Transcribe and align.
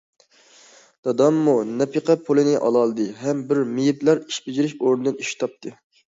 داداممۇ 1.07 1.51
نەپىقە 1.81 2.15
پۇلىنى 2.29 2.55
ئالالىدى 2.69 3.05
ھەم 3.25 3.43
بىر 3.51 3.61
مېيىپلەر 3.73 4.23
ئىش 4.23 4.39
بېجىرىش 4.47 4.73
ئورنىدىن 4.79 5.21
ئىش 5.27 5.35
تاپتى. 5.43 5.75